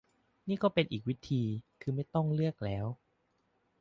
[0.47, 1.43] นี่ก็เป็นอีกวิธี
[1.81, 2.85] คือไม่ต้องเลือกแล้ว